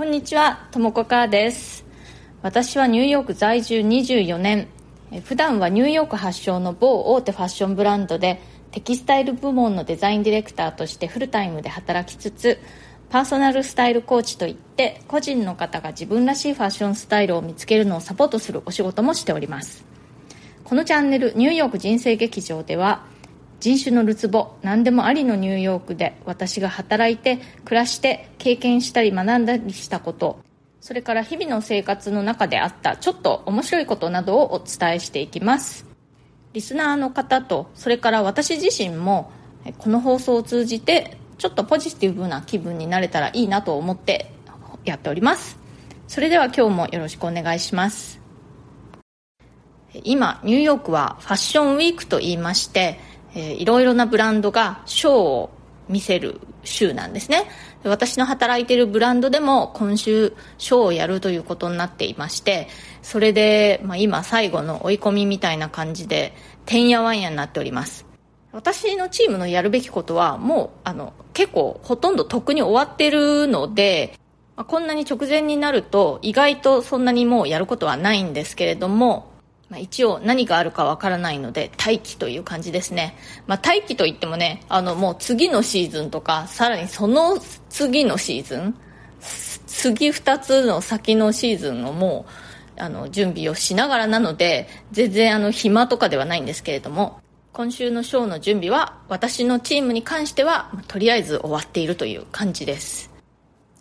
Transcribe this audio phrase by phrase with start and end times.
[0.00, 1.84] こんにちは、ともこかーです。
[2.40, 4.66] 私はニューヨーク在住24年。
[5.24, 8.40] 普段はニューヨーク発祥の某大手ファッションブランドで
[8.70, 12.58] テキスタイル部門のデザインディレクターとしてフルタイムで働きつつ
[13.10, 19.84] パーソナルスタイルコーチといって個人の方が自分らしいファッションスタイルを見つけるのをサポートするお仕事もしております。
[20.64, 23.02] このチャンネル「ニューヨーク人生劇場」では
[23.60, 30.40] 人種のるつぼ何でもありのニューヨークで私が働いて暮らして経験したり学んだりしたこと。
[30.80, 35.86] それから日々の生活の中であったちょっと面白いことなどをお伝えしていきます。
[36.54, 39.30] リスナーの方とそれから私自身も
[39.76, 44.32] この放送を通じてちょっとポジティブな気分になれたらいいなと思って
[44.84, 45.58] やっております。
[46.08, 48.20] それでは今日もよろしくお願いします。
[50.04, 52.98] 今ニューヨークはファッションウィークと言いまして
[53.34, 55.50] えー、いろいろなブランドがショーを
[55.88, 57.46] 見せる週なんですね。
[57.84, 62.68] 私の働いているブランドでも今週ショーをやるということになっていまして
[63.00, 66.34] それで、まあ、今最後の追い込みみたいな感じで
[66.66, 68.06] てんやわんやになっております。
[68.52, 74.18] 私のチームのやるべきことはもうあの結構ほとんどとっくに終わってるので、
[74.56, 79.29] まあ、こんなに直前になると意外とそんなにもうやることはないんですけれども
[79.70, 88.74] まあ、一応何があるかわからないので待機という感じですね、まあ、待機といってもねあのもう次のシーズンとかさらにその次のシーズン
[89.66, 92.26] 次2つの先のシーズンをも
[92.76, 97.20] うあの準備をしながらなので全然あの暇とかではないんですけれども
[97.52, 103.10] 今週のショーの準備は私のチームに関してはとりあえず終わっているという感じです、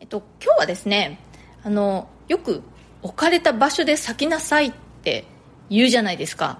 [0.00, 1.20] えっと、今日はですね
[1.62, 2.62] あのよく
[3.02, 5.24] 置かれた場所で咲きなさいって
[5.70, 6.58] 言うじゃないですか。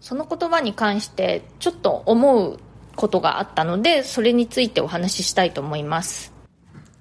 [0.00, 2.58] その言葉に関してちょっと思う
[2.94, 6.32] ことがあったのでそれについてお話ししたいと思います。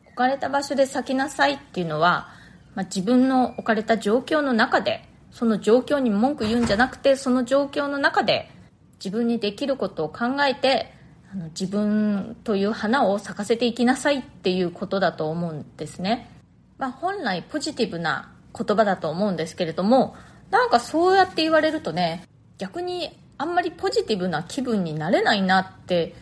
[0.05, 2.29] 置かれた場所で咲きなさいっていうのは、
[2.75, 8.49] まあ、自分の置かれた状況の中でその状況に文句言うんじゃなくてその状況の中で
[8.97, 10.91] 自分にできることを考えて
[11.31, 16.31] あの自分という花を咲かせていきなさいっていうことだと思うんですね、
[16.77, 20.15] まあ、本来ポジティブな言葉だと思うんですけれども
[20.49, 22.23] なんかそうやって言われるとね、
[22.57, 26.15] 逆にあんまりポジティブな気分になれないなって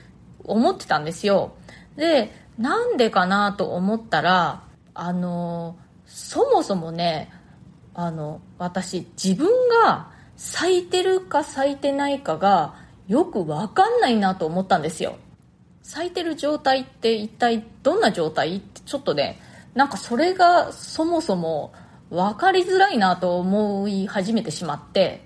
[0.44, 1.54] 思ってたんですよ。
[1.96, 7.32] で、なんでかなと思ったら、あの、そもそもね、
[7.94, 9.48] あの、私自分
[9.84, 12.76] が咲いてるか咲いてないかが
[13.08, 15.16] よくわかんないなと思ったんですよ。
[15.84, 18.58] 咲いてる状態って一体どんな状態？
[18.58, 19.40] ってちょっとね、
[19.76, 21.74] なんかそれがそもそも
[22.10, 25.24] 分かりづらいなと思い始めてしまって、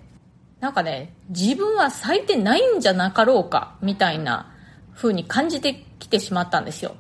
[0.60, 4.52] なんかね、自分は咲いてないんじゃなかろうか、みたいな
[4.96, 6.96] 風に感じてきてしまったんですよ。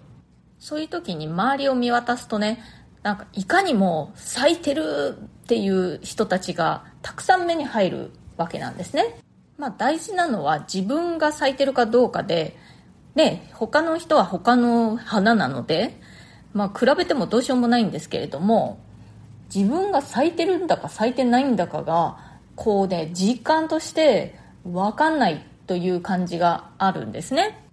[0.59, 2.61] そういう時に周りを見渡すとね、
[3.03, 9.19] なんかいかにも咲いてるっていう人たちがたくさん目に入るわけなんですね。
[9.57, 12.57] まあ大事なのは自分が咲いてるかどうかで、
[13.15, 15.99] ね、他の人は他の花なので、
[16.53, 18.79] まあ比べてもどうしようもないんですけれども、
[19.53, 22.17] 自分が咲いてるんだか咲いてないんだかが
[22.55, 27.65] こうね実感として分かんないという感じがあるんですね。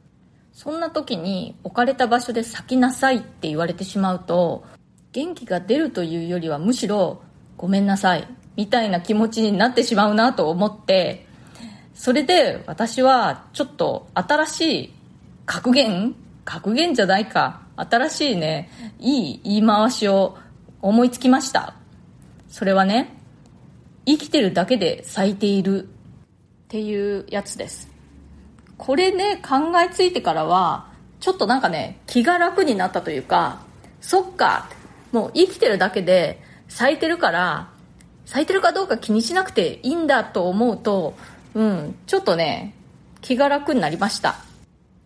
[0.52, 4.64] そんな時に置かれた場所で咲きなさいって言われてしまうと
[5.12, 7.20] 元気が出るというよりはむしろ
[7.58, 8.26] ごめんなさい
[8.56, 11.26] みたいな気持ちになってしまうなと思って
[11.94, 14.94] それで私はちょっと新しい
[15.44, 16.14] 格言
[16.46, 20.38] 格言じゃないか新しいねいい言い回しを
[20.86, 21.74] 思いつきました。
[22.48, 23.12] それはね、
[24.06, 25.88] 生きてるだけで咲いているっ
[26.68, 27.88] ていうやつです。
[28.78, 33.62] これね、考えついてからは、ちょっとなんかね、気が楽になったというか、
[34.00, 34.68] そっか、
[35.10, 37.68] もう生きてるだけで咲いてるから、
[38.24, 41.14] 咲いてるかどうか気にしなくていいんだと思うと、
[41.54, 42.74] うん、ちょっとね、
[43.22, 44.36] 気が楽になりました。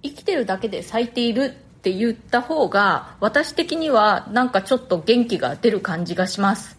[0.03, 6.79] 生きてるだけで咲いているって言った方が私的にはなんかちょっと元気が出る感じがします。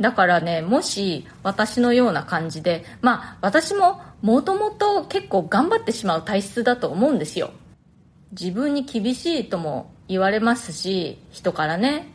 [0.00, 7.50] だからねもし私のような感じでまあ私ももともと結構頑張ってしまう体質だと思うんですよ。
[8.32, 12.10] 自分に厳しいとも言われますし人からね。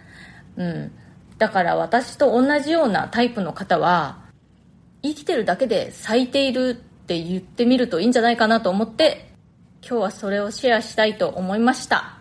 [0.57, 0.91] うん。
[1.37, 4.17] だから私と同じようなタイプの方は
[5.03, 6.73] 生きてるだけで咲いているっ
[7.05, 9.28] て言ってみるといいんじゃないかなと思って
[9.81, 12.17] 今日はそれをシェアしたいと思いました。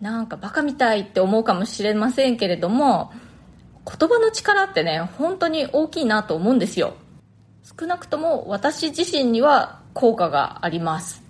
[0.00, 3.12] なんかバカみたいって思うかもしれませんけれども
[3.84, 6.94] 言葉の力ってね本当に大きいなと思うんですよ。
[7.78, 11.22] 少なくとも私自身には効果があります。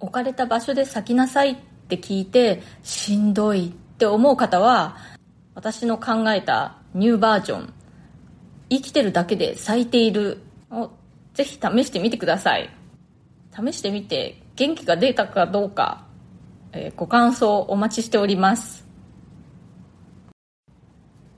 [0.00, 1.56] 置かれた場所で咲きなさいっ
[1.88, 4.96] て聞いてしんどいって思う方は
[5.54, 7.72] 私の考えたニューバージョン
[8.68, 10.90] 生きてるだけで咲いているを
[11.34, 12.68] ぜひ試してみてください。
[13.54, 16.06] 試してみて元気が出たかどうか、
[16.72, 18.86] えー、ご感想お待ちしております。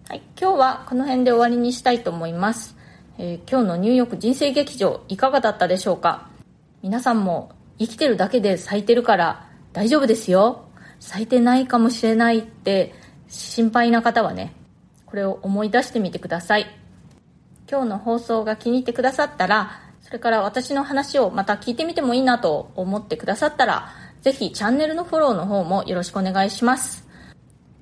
[0.08, 2.76] はい今日はこの辺で終わりにしたいと思います、
[3.18, 6.28] えー、今日のニューヨーク人生劇場いかがだったでしょうか？
[6.80, 7.50] 皆さんも
[7.80, 10.68] 生きてるだけで咲いてるから大丈夫ですよ。
[11.00, 12.94] 咲いてないかもしれないって
[13.26, 14.54] 心配な方はね
[15.06, 16.66] これを思い出してみてください。
[17.68, 27.06] 今日の放送が気に入ってくださったらそれから私の話をまた聞いてみてもいいなと思ってくださったらぜひチャンネルのフォローの方もよろしくお願いします。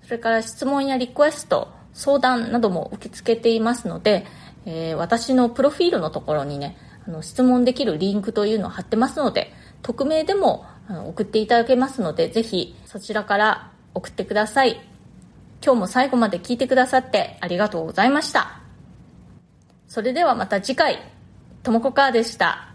[0.03, 4.27] それから質問やリクエスト相談なども受け付けていますので、
[4.65, 6.77] えー、私のプロフィールのところにね
[7.07, 9.53] あの質問できるリンクというのを貼ってますので
[9.83, 14.81] 匿名でも送っていただけますのでぜひそちらから送ってください。
[15.65, 18.61] 今日も最後まで聞いてくださってありがとうございました。
[19.87, 21.16] それではまた次回。
[21.67, 22.66] ともこかーでした。